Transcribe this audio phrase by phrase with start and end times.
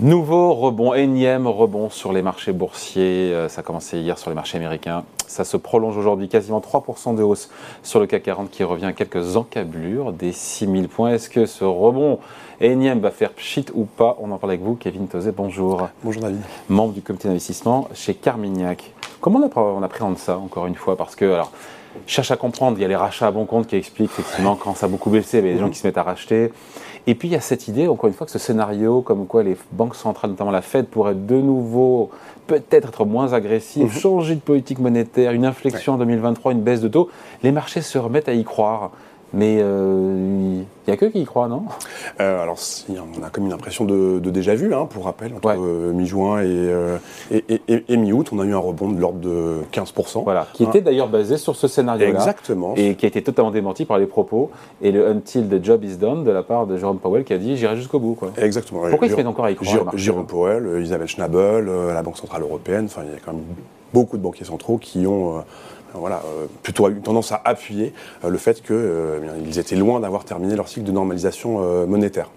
[0.00, 3.32] Nouveau rebond, énième rebond sur les marchés boursiers.
[3.32, 5.04] Euh, ça a commencé hier sur les marchés américains.
[5.28, 7.48] Ça se prolonge aujourd'hui, quasiment 3% de hausse
[7.84, 11.10] sur le CAC 40 qui revient à quelques encablures des 6000 points.
[11.10, 12.18] Est-ce que ce rebond
[12.60, 14.16] énième va faire pchit ou pas?
[14.20, 15.30] On en parle avec vous, Kevin Tozé.
[15.30, 15.88] Bonjour.
[16.02, 16.40] Bonjour David.
[16.68, 18.90] Membre du comité d'investissement chez Carmignac.
[19.20, 20.96] Comment on appréhende ça, encore une fois?
[20.96, 21.52] Parce que, alors,
[22.06, 24.74] cherche à comprendre, il y a les rachats à bon compte qui expliquent effectivement quand
[24.74, 26.52] ça a beaucoup baissé, il y a des gens qui se mettent à racheter.
[27.06, 29.42] Et puis il y a cette idée, encore une fois, que ce scénario, comme quoi
[29.42, 32.10] les banques centrales, notamment la Fed, pourraient de nouveau
[32.46, 34.00] peut-être être moins agressives, mhm.
[34.00, 37.10] changer de politique monétaire, une inflexion en 2023, une baisse de taux,
[37.42, 38.90] les marchés se remettent à y croire.
[39.34, 41.64] Mais euh, il n'y a que qui y croit, non?
[42.20, 42.56] Euh, Alors,
[42.88, 47.42] on a comme une impression de, déjà vu, hein, pour rappel, entre euh, mi-juin et,
[47.88, 50.22] et, mi-août, on a eu un rebond de l'ordre de 15%.
[50.22, 52.10] Voilà, qui était d'ailleurs basé sur ce scénario-là.
[52.10, 52.74] Exactement.
[52.76, 55.96] Et qui a été totalement démenti par les propos et le until the job is
[55.96, 58.14] done de la part de Jérôme Powell qui a dit j'irai jusqu'au bout.
[58.14, 58.30] Quoi.
[58.36, 58.82] Exactement.
[58.88, 62.42] Pourquoi il se met encore à y croire Jérôme Powell, Isabelle Schnabel, la Banque Centrale
[62.42, 63.42] Européenne, enfin, il y a quand même
[63.92, 65.42] beaucoup de banquiers centraux qui ont
[65.94, 67.92] voilà, euh, plutôt eu tendance à appuyer
[68.24, 72.30] euh, le fait qu'ils euh, étaient loin d'avoir terminé leur cycle de normalisation monétaire.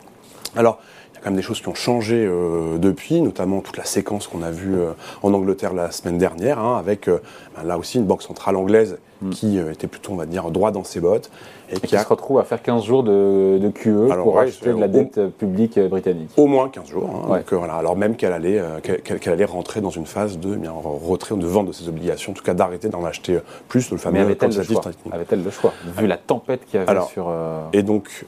[0.56, 0.80] Alors,
[1.18, 2.30] y a quand même des choses qui ont changé
[2.78, 4.76] depuis, notamment toute la séquence qu'on a vue
[5.24, 9.30] en Angleterre la semaine dernière, hein, avec ben là aussi une banque centrale anglaise Mm.
[9.32, 11.32] qui euh, était plutôt, on va dire, droit dans ses bottes.
[11.70, 15.20] Et, qui, se retrouve à faire 15 jours de, QE pour acheter de la dette
[15.38, 16.30] publique euh, britannique.
[16.38, 17.10] Au moins 15 jours.
[17.30, 17.42] Hein.
[17.52, 21.36] Euh, voilà, alors même qu'elle allait, qu'elle, allait rentrer dans une phase de bien, retrait
[21.36, 24.22] de vente de ses obligations, en tout cas d'arrêter d'en acheter plus, le fameux Mais
[24.22, 27.34] avait-elle le, choix avait-elle le choix Vu la tempête qu'il y avait sur...
[27.74, 28.26] Et donc,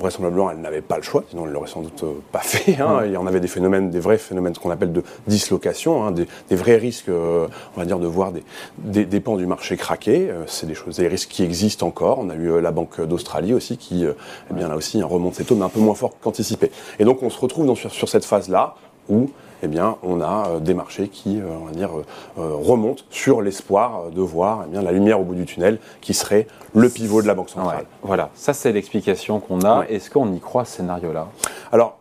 [0.00, 2.80] vraisemblablement, elle n'avait pas le choix, sinon elle l'aurait sans doute euh, pas fait.
[2.80, 3.02] Hein.
[3.04, 6.12] Il y en avait des phénomènes, des vrais phénomènes, ce qu'on appelle de dislocation, hein,
[6.12, 6.26] des,
[6.56, 10.30] vrais risques, euh, on va dire, de voir des, des, pans du marché craquer.
[10.30, 12.18] Euh, c'est des choses, des risques qui existent encore.
[12.18, 15.54] On a eu la Banque d'Australie aussi qui, eh bien là aussi, remonte ses taux,
[15.54, 16.70] mais un peu moins fort qu'anticipé.
[16.98, 18.74] Et donc on se retrouve dans, sur cette phase-là
[19.08, 19.30] où
[19.62, 21.90] eh bien, on a euh, des marchés qui, euh, on va dire,
[22.38, 26.14] euh, remontent sur l'espoir de voir eh bien, la lumière au bout du tunnel, qui
[26.14, 27.84] serait le pivot de la Banque centrale.
[28.02, 29.84] Voilà, ça c'est l'explication qu'on a.
[29.88, 31.28] Est-ce qu'on y croit ce scénario-là?
[31.72, 31.98] Alors,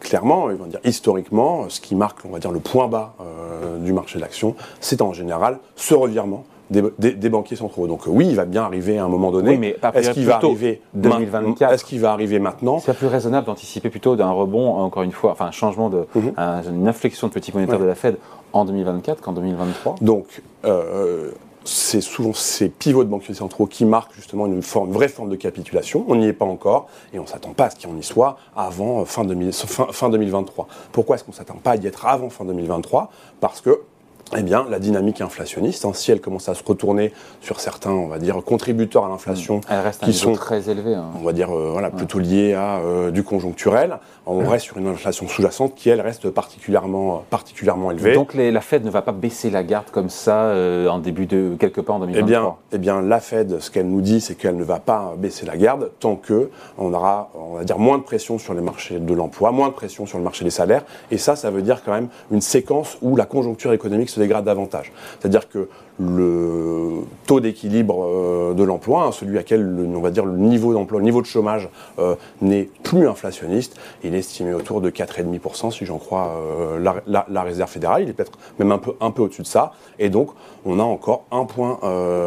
[0.00, 3.14] clairement, on va dire, historiquement, ce qui marque, on va dire, le point bas
[3.80, 7.86] du marché de l'action, c'est en général ce revirement des, banquiers centraux.
[7.86, 9.50] Donc oui, il va bien arriver à un moment donné.
[9.50, 13.46] Oui, mais est-ce qu'il va arriver 2024 Est-ce qu'il va arriver maintenant C'est plus raisonnable
[13.46, 16.32] d'anticiper plutôt d'un rebond, encore une fois, enfin un changement de, mhm.
[16.72, 18.16] une inflexion de politique monétaire de la Fed
[18.52, 19.96] en 2024 qu'en 2023.
[20.00, 21.30] Donc euh,
[21.64, 25.36] c'est souvent ces pivots de banquiers centraux qui marquent justement une, forme, vraie forme de
[25.36, 26.04] capitulation.
[26.08, 28.02] On n'y est pas encore et on ne s'attend pas à ce qu'il en y
[28.02, 30.68] soit avant fin, fin, fin 2023.
[30.92, 33.10] Pourquoi est-ce qu'on ne s'attend pas à y être avant fin 2023
[33.40, 33.80] Parce que
[34.36, 38.08] eh bien, la dynamique inflationniste, hein, si elle commence à se retourner sur certains, on
[38.08, 40.04] va dire, contributeurs à l'inflation, mmh.
[40.04, 41.10] qui sont très élevés, hein.
[41.20, 44.88] on va dire, euh, voilà, plutôt liés à euh, du conjoncturel, on reste sur une
[44.88, 48.14] inflation sous-jacente qui, elle, reste particulièrement, particulièrement élevée.
[48.14, 51.54] Donc, la Fed ne va pas baisser la garde comme ça euh, en début de
[51.58, 52.26] quelque part en 2023.
[52.26, 55.14] Eh bien, eh bien, la Fed, ce qu'elle nous dit, c'est qu'elle ne va pas
[55.16, 58.60] baisser la garde tant que on aura, on va dire, moins de pression sur les
[58.60, 61.62] marchés de l'emploi, moins de pression sur le marché des salaires, et ça, ça veut
[61.62, 64.92] dire quand même une séquence où la conjoncture économique se dégrade davantage.
[65.20, 69.64] C'est-à-dire que le taux d'équilibre euh, de l'emploi, hein, celui à quel
[69.94, 71.68] on va dire le niveau d'emploi, le niveau de chômage
[71.98, 77.42] euh, n'est plus inflationniste, il est estimé autour de 4,5% si j'en crois euh, la,
[77.42, 80.30] réserve fédérale, il est peut-être même un peu, un peu au-dessus de ça, et donc
[80.64, 81.78] on a encore un point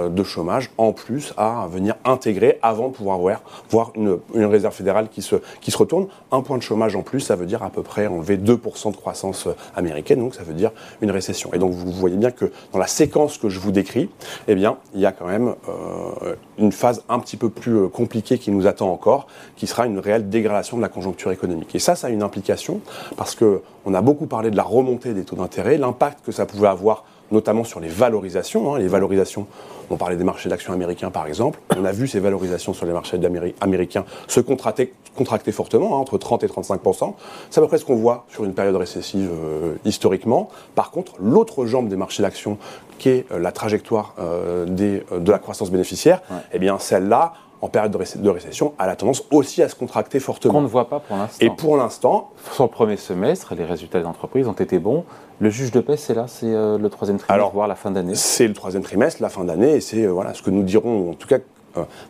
[0.10, 4.74] de chômage en plus à venir intégrer avant de pouvoir voir, voir une, une, réserve
[4.74, 6.08] fédérale qui se, qui se retourne.
[6.32, 8.96] Un point de chômage en plus, ça veut dire à peu près enlever 2% de
[8.96, 11.52] croissance américaine, donc ça veut dire une récession.
[11.54, 14.10] Et donc vous voyez bien que dans la séquence que je vous décris,
[14.48, 17.88] eh bien, il y a quand même euh, une phase un petit peu plus euh,
[17.88, 21.76] compliquée qui nous attend encore, qui sera une réelle dégradation de la conjoncture économique.
[21.76, 22.82] Et ça, ça a une implication
[23.18, 26.46] parce que on a beaucoup parlé de la remontée des taux d'intérêt, l'impact que ça
[26.46, 28.74] pouvait avoir notamment sur les valorisations.
[28.74, 28.80] Hein.
[28.80, 29.48] les valorisations,
[29.90, 32.94] on parlait des marchés d'actions américains par exemple, on a vu ces valorisations sur les
[32.94, 33.20] marchés
[33.62, 37.14] américains se contracter, contracter fortement, hein, entre 30 et 35%
[37.50, 40.50] C'est à peu près ce qu'on voit sur une période récessive euh, historiquement.
[40.76, 42.58] Par contre, l'autre jambe des marchés d'actions,
[42.98, 46.22] qui est euh, la trajectoire euh, des, de la croissance bénéficiaire,
[46.54, 50.54] eh bien celle-là, en période de, récession, a la tendance aussi à se contracter fortement.
[50.54, 51.46] Qu'on ne voit pas pour l'instant.
[51.46, 52.32] Et pour l'instant.
[52.54, 55.04] Sur le premier semestre, les résultats des entreprises ont été bons.
[55.40, 58.16] Le juge de paix, c'est là, c'est euh, le troisième trimestre, voire la fin d'année
[58.16, 61.14] C'est le troisième trimestre, la fin d'année, et c'est voilà, ce que nous dirons, en
[61.14, 61.40] tout cas, euh,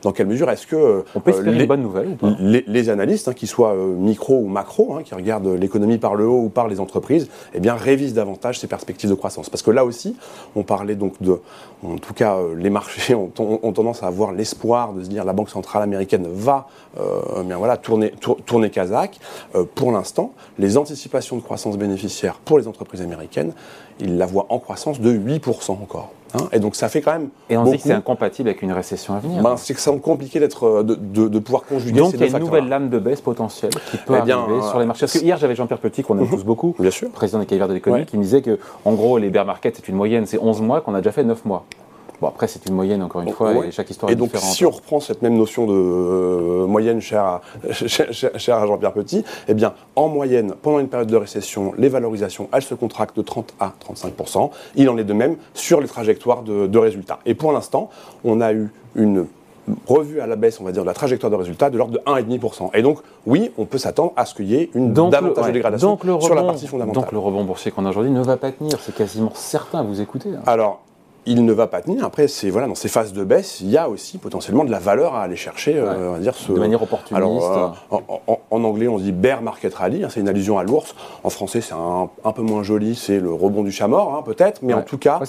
[0.02, 2.32] dans quelle mesure est-ce que On peut espérer les, une bonne nouvelle ou pas?
[2.40, 6.16] les, les analystes, hein, qu'ils soient euh, micro ou macro, hein, qui regardent l'économie par
[6.16, 9.50] le haut ou par les entreprises, eh bien révisent davantage ces perspectives de croissance.
[9.50, 10.16] Parce que là aussi,
[10.56, 11.40] on parlait donc de,
[11.84, 15.10] en tout cas, euh, les marchés ont, ont- ont tendance à avoir l'espoir de se
[15.10, 16.68] dire la Banque centrale américaine va,
[17.00, 19.20] euh, bien voilà, tourner, tour- tourner Kazakh.
[19.56, 23.54] Euh, pour l'instant, les anticipations de croissance bénéficiaire pour les entreprises américaines,
[24.00, 26.12] ils la voient en croissance de 8% encore.
[26.34, 26.48] Hein.
[26.52, 27.76] et donc ça fait quand même Et on beaucoup.
[27.78, 29.42] dit que c'est incompatible avec une récession à venir.
[29.42, 32.22] Ben, c'est que c'est compliqué d'être, euh, de, de- de pouvoir conjuguer Donc ces il
[32.22, 34.80] y a une nouvelle lame de baisse potentielle qui peut Eh bien, arriver euh, sur
[34.80, 35.02] les marchés.
[35.02, 37.10] Parce que hier j'avais Jean-Pierre Petit, qu'on aime tous beaucoup, Bien sûr.
[37.10, 38.06] président des cahiers de l'économie, Ouais.
[38.08, 40.82] qui me disait que en gros les bear markets c'est une moyenne, c'est 11 mois
[40.82, 41.66] qu'on a déjà fait 9 mois.
[42.22, 43.68] Bon après c'est une moyenne encore une fois Ouais.
[43.68, 44.50] et chaque histoire Et est donc, différente.
[44.54, 49.54] si on reprend cette même notion de euh, moyenne chère à, à Jean-Pierre Petit, eh
[49.54, 53.54] bien, en moyenne, pendant une période de récession, les valorisations, elles se contractent de 30
[53.60, 54.14] à 35
[54.76, 57.20] Il en est de même sur les trajectoires de, de résultats.
[57.26, 57.90] Et pour l'instant,
[58.24, 59.26] on a eu une
[59.88, 62.00] revue à la baisse, on va dire, de la trajectoire de résultats de l'ordre de
[62.00, 62.72] 1,5%.
[62.74, 65.42] Et donc, oui, on peut s'attendre à ce qu'il y ait une Donc, davantage le,
[65.44, 65.54] de ouais.
[65.54, 67.04] dégradation Donc, le sur la rebond- partie fondamentale.
[67.04, 70.02] Donc le rebond boursier qu'on a aujourd'hui ne va pas tenir, c'est quasiment certain, vous
[70.02, 70.30] écoutez.
[70.30, 70.42] hein.
[70.48, 70.82] Alors,
[71.30, 72.04] il ne va pas tenir.
[72.04, 74.80] Après, c'est voilà, dans ces phases de baisse, il y a aussi potentiellement de la
[74.80, 77.14] valeur à aller chercher, euh, on va dire ce, De manière opportuniste.
[77.16, 80.04] Alors, euh, en, en- en anglais, on dit bear market rally.
[80.04, 80.96] hein, c'est une allusion à l'ours.
[81.24, 82.96] En français, c'est un, un peu moins joli.
[82.96, 84.62] C'est le rebond du chat mort, hein, peut-être.
[84.64, 84.80] Mais Ouais.
[84.80, 85.26] en tout cas, Ouais,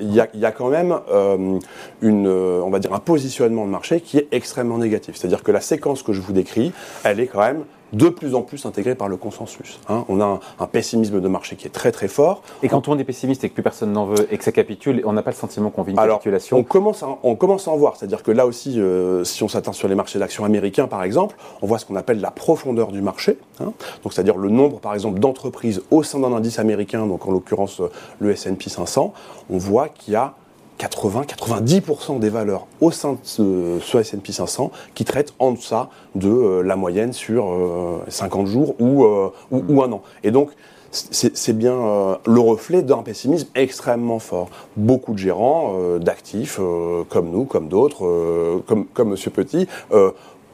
[0.00, 1.58] il y, a, il y a quand même euh,
[2.02, 5.16] une, on va dire, un positionnement de marché qui est extrêmement négatif.
[5.16, 6.72] C'est-à-dire que la séquence que je vous décris,
[7.02, 9.80] elle est quand même de plus en plus intégrée par le consensus.
[9.88, 10.04] hein.
[10.08, 12.42] On a un, un pessimisme de marché qui est très très fort.
[12.62, 15.02] Et quand on est pessimiste et que plus personne n'en veut et que ça capitule,
[15.04, 16.56] on n'a pas le sentiment qu'on vit une Alors, capitulation.
[16.58, 17.96] on commence, à, on commence à en voir.
[17.96, 21.36] C'est-à-dire que là aussi, euh, si on s'atteint sur les marchés d'actions américains, par exemple,
[21.62, 23.38] on voit ce qu'on appelle la profondeur du marché.
[23.60, 23.72] hein.
[24.02, 27.80] Donc, c'est-à-dire le nombre, par exemple, d'entreprises au sein d'un indice américain, donc en l'occurrence
[27.80, 29.12] euh, le S&P 500.
[29.50, 30.34] On voit qu'il y a
[30.80, 36.62] 80-90% des valeurs au sein de ce, S&P 500 qui traitent en deçà de euh,
[36.62, 40.02] la moyenne sur euh, 50 jours ou, euh, ou, un an.
[40.24, 40.50] Et donc,
[40.90, 44.48] c'est bien euh, le reflet d'un pessimisme extrêmement fort.
[44.76, 49.68] Beaucoup de gérants euh, d'actifs, euh, comme nous, comme d'autres, euh, comme, comme Monsieur Petit,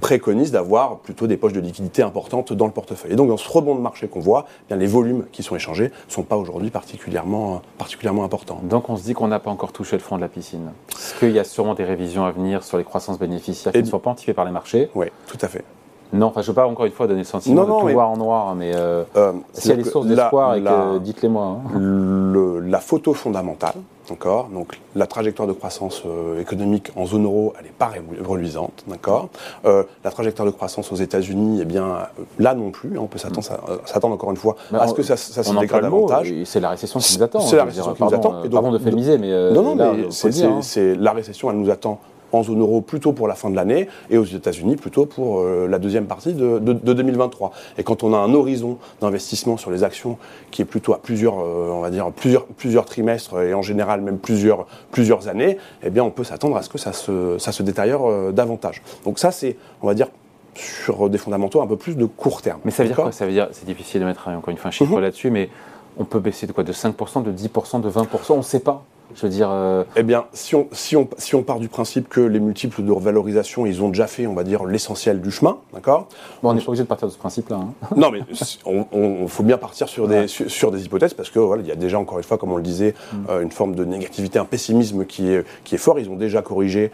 [0.00, 3.12] préconisent d'avoir plutôt des poches de liquidité importantes dans le portefeuille.
[3.12, 5.56] Et donc, dans ce rebond de marché qu'on voit, eh bien, les volumes qui sont
[5.56, 8.60] échangés ne sont pas aujourd'hui particulièrement, particulièrement importants.
[8.62, 10.72] Donc on se dit qu'on n'a pas encore touché le fond de la piscine.
[10.90, 13.82] Parce qu'il y a sûrement des révisions à venir sur les croissances bénéficiaires qui Et-
[13.82, 14.90] ne sont pas anticipées par les marchés?
[14.94, 15.64] Oui, tout à fait.
[16.12, 17.80] Non, enfin je ne veux pas encore une fois donner le sentiment Non, de non,
[17.80, 20.60] tout mais- voir en noir, mais euh, Euh, s'il y a des sources d'espoir, et
[20.60, 21.58] que- la- dites-les moi.
[21.66, 21.78] hein.
[21.78, 23.74] le- la photo fondamentale,
[24.08, 27.90] d'accord Donc la trajectoire de croissance euh, économique en zone euro, elle n'est pas
[28.24, 29.28] reluisante, d'accord
[29.64, 31.98] Euh, La trajectoire de croissance aux États-Unis, eh bien euh,
[32.38, 34.94] là non plus, hein, on peut s'attendre, euh, s'attendre encore une fois Mais à ce
[34.94, 36.32] que ça, ça se dégrade davantage.
[36.44, 37.40] C'est la récession qui nous attend.
[37.40, 39.62] C'est la hein, récession dire, qui nous attend, et donc- pardon de fémiser, mais non,
[39.62, 40.60] non, là, mais hein.
[40.62, 41.98] c'est- la récession, elle nous attend
[42.32, 45.66] en zone euro plutôt pour la fin de l'année et aux États-Unis plutôt pour euh,
[45.68, 47.52] la deuxième partie de, de- de 2023.
[47.78, 50.18] Et quand on a un horizon d'investissement sur les actions
[50.50, 54.00] qui est plutôt à plusieurs, euh, on va dire plusieurs, plusieurs trimestres et en général
[54.00, 57.52] même plusieurs, plusieurs années, eh bien on peut s'attendre à ce que ça se, ça
[57.52, 58.82] se détériore euh, davantage.
[59.04, 60.08] Donc ça, c'est, on va dire,
[60.54, 62.60] sur des fondamentaux un peu plus de court terme.
[62.64, 63.12] Mais ça veut dire quoi?
[63.12, 65.00] Ça veut dire, c'est difficile de mettre encore une fois un chiffre Mhm.
[65.00, 65.50] là-dessus, mais
[65.98, 66.64] on peut baisser de quoi?
[66.64, 68.84] De 5%, de 10%, de 20% On ne sait pas.
[69.14, 72.08] Je veux dire, euh, Eh bien, si on, si, on, si on part du principe
[72.08, 75.58] que les multiples de revalorisation, ils ont déjà fait, on va dire, l'essentiel du chemin,
[75.72, 76.08] d'accord?
[76.42, 77.56] bon, on n'est pas obligé de partir de ce principe-là.
[77.56, 77.72] hein.
[77.96, 78.20] Non, mais
[78.66, 80.28] on, on- faut bien partir sur des, Ouais.
[80.28, 82.52] sur, sur des hypothèses parce que voilà, il y a déjà, encore une fois, comme
[82.52, 83.16] on le disait, Mm.
[83.30, 85.98] euh, une forme de négativité, un pessimisme qui est, qui est fort.
[85.98, 86.90] Ils ont déjà corrigé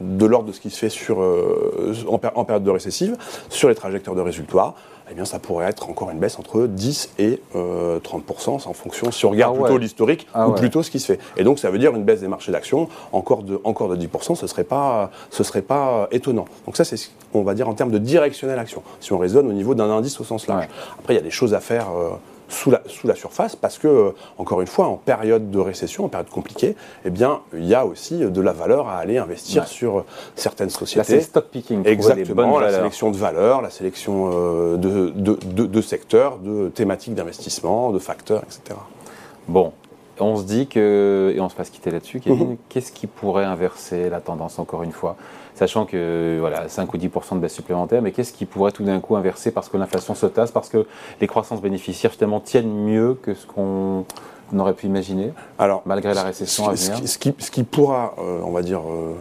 [0.00, 3.16] de l'ordre de ce qui se fait sur, euh, en, péri- en période de récessive,
[3.48, 4.74] sur les trajectoires de résultats.
[5.12, 9.10] Eh bien, ça pourrait être encore une baisse entre 10 et euh, 30% en fonction,
[9.10, 9.64] si on regarde Ah ouais.
[9.66, 10.58] plutôt l'historique Ah ou ouais.
[10.60, 11.18] plutôt ce qui se fait.
[11.36, 14.36] Et donc, ça veut dire une baisse des marchés d'actions encore de, encore de 10%
[14.36, 16.44] ce serait pas, ce serait pas étonnant.
[16.64, 18.84] Donc ça, c'est, ce- on va dire, en termes de directionnelle action.
[19.00, 20.66] Si on raisonne au niveau d'un indice au sens large.
[20.66, 20.70] Ouais.
[21.00, 22.10] Après, il y a des choses à faire euh,
[22.50, 26.04] sous, la, sous la surface parce que, euh, encore une fois, en période de récession,
[26.04, 29.62] en période compliquée, eh bien, il y a aussi de la valeur à aller investir
[29.62, 29.68] Ouais.
[29.68, 30.04] sur euh,
[30.36, 31.20] certaines Là, c'est sociétés.
[31.22, 31.86] stock picking.
[31.86, 32.80] Exactement, la valeurs.
[32.80, 37.98] sélection de valeurs, la sélection euh, de, de, de- de secteurs, de thématiques d'investissement, de
[37.98, 38.78] facteurs, etc.
[39.48, 39.72] Bon,
[40.20, 42.56] on se dit que, et on se fasse quitter là-dessus, Kevin, Mhm.
[42.68, 45.16] qu'est-ce qui pourrait inverser la tendance encore une fois?
[45.54, 49.00] Sachant que voilà, 5 ou 10% de baisse supplémentaire, mais qu'est-ce qui pourrait tout d'un
[49.00, 50.86] coup inverser parce que l'inflation se tasse, parce que
[51.20, 54.04] les croissances bénéficiaires finalement tiennent mieux que ce qu'on
[54.58, 57.00] aurait pu imaginer, Alors, malgré la récession à ce, venir?
[57.02, 59.14] qui, ce qui- ce qui pourra, euh, on va dire, euh,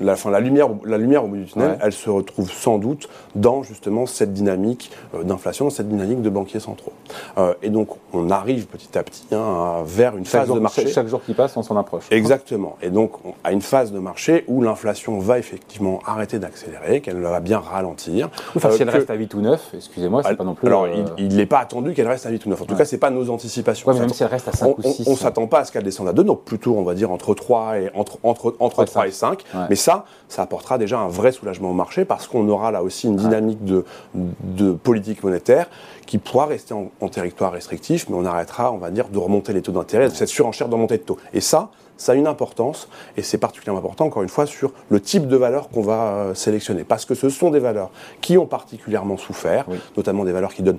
[0.00, 3.08] la, fin, la, lumière, la lumière au bout du tunnel, elle se retrouve sans doute
[3.34, 6.92] dans justement cette dynamique euh, d'inflation, cette dynamique de banquiers centraux.
[7.36, 10.86] Euh, et donc, on arrive petit à petit hein, vers une phase de marché.
[10.88, 12.04] Chaque jour qui passe, on s'en approche.
[12.10, 12.76] Exactement.
[12.82, 13.12] Et donc,
[13.44, 18.30] à une phase de marché où l'inflation va effectivement arrêter d'accélérer, qu'elle va bien ralentir.
[18.56, 20.66] Enfin, si elle reste à 8 ou 9, excusez-moi, c'est pas non plus.
[20.66, 20.86] Alors,
[21.18, 22.62] il n'est pas attendu qu'elle reste à 8 ou 9.
[22.62, 23.92] En tout cas, c'est pas nos anticipations.
[23.92, 25.08] même si elle reste à 5 ou 6.
[25.08, 27.10] On ne s'attend pas à ce qu'elle descende à 2, donc plutôt, on va dire,
[27.10, 29.44] entre 3 et, entre, entre, entre 3 et 5.
[29.68, 33.06] Mais ça, ça apportera déjà un vrai soulagement au marché parce qu'on aura là aussi
[33.06, 33.84] une dynamique de,
[34.14, 35.68] de politique monétaire
[36.06, 39.60] qui pourra rester en, territoire restrictif, mais on arrêtera, on va dire, de remonter les
[39.60, 41.18] taux d'intérêt, de cette surenchère de remontée de taux.
[41.34, 45.00] Et ça, ça a une importance, et c'est particulièrement important, encore une fois, sur le
[45.00, 46.84] type de valeur qu'on va euh, sélectionner.
[46.84, 47.90] Parce que ce sont des valeurs
[48.22, 50.78] qui ont particulièrement souffert, notamment des valeurs qui donnent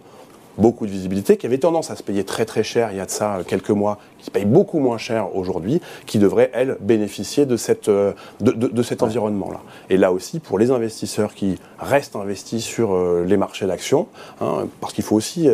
[0.60, 3.06] beaucoup de visibilité, qui avait tendance à se payer très très cher il y a
[3.06, 6.78] de ça euh, quelques mois, qui se payent beaucoup moins cher aujourd'hui, qui devraient, elles,
[6.82, 9.62] bénéficier de, cette, euh, de, de, cet environnement-là.
[9.89, 14.08] Et là aussi, pour les investisseurs qui restent investis sur euh, les marchés d'actions,
[14.42, 15.48] hein, parce qu'il faut aussi,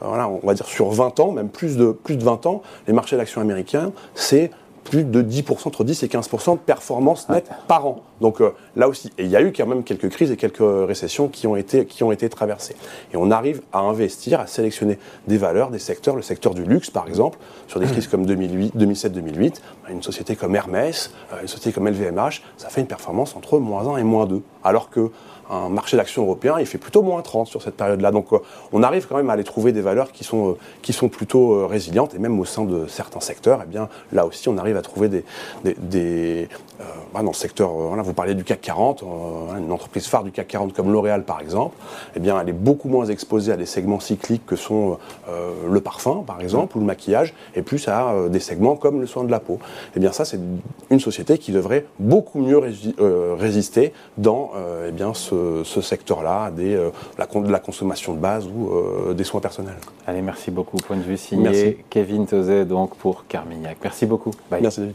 [0.00, 2.92] voilà, on va dire sur 20 ans, même plus de, plus de 20 ans, les
[2.92, 4.50] marchés d'actions américains, c'est
[4.84, 8.02] plus de 10%, entre 10 et 15% de performance nette par an.
[8.20, 10.58] Donc euh, là aussi, et il y a eu quand même quelques crises et quelques
[10.60, 12.76] récessions qui ont, été, qui ont été traversées.
[13.12, 16.90] Et on arrive à investir, à sélectionner des valeurs, des secteurs, le secteur du luxe
[16.90, 19.54] par exemple, sur des crises comme 2007-2008,
[19.90, 23.86] une société comme Hermès, euh, une société comme LVMH, ça fait une performance entre moins
[23.94, 24.42] 1 et moins 2.
[24.64, 25.10] Alors que
[25.52, 28.10] un marché d'action européen, il fait plutôt moins 30 sur cette période-là.
[28.10, 28.38] Donc euh,
[28.72, 32.14] on arrive quand même à aller trouver des valeurs qui sont, qui sont plutôt résilientes,
[32.14, 35.08] et même au sein de certains secteurs, eh bien, là aussi on arrive à trouver
[35.08, 35.24] des...
[35.64, 36.48] des,
[37.12, 40.48] bah, dans le secteur, vous parlez du CAC 40, euh, une entreprise phare du CAC
[40.48, 41.76] 40 comme L'Oréal par exemple,
[42.16, 45.80] eh bien, elle est beaucoup moins exposée à des segments cycliques que sont euh, le
[45.82, 49.24] parfum par exemple ou le maquillage, et plus à euh, des segments comme le soin
[49.24, 49.58] de la peau.
[49.94, 50.40] Eh bien ça, c'est
[50.90, 52.60] une société qui devrait beaucoup mieux
[53.38, 54.52] résister dans
[54.86, 56.76] eh bien, ce, secteur-là, des,
[57.18, 58.70] la, de la consommation de base ou
[59.14, 59.78] des soins personnels.
[60.06, 60.76] Allez, merci beaucoup.
[60.78, 63.78] Point de vue signé Kevin Tozet donc pour Carmignac.
[63.82, 64.32] Merci beaucoup.
[64.50, 64.94] Merci David.